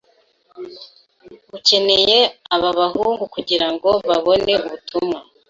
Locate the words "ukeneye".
1.57-2.19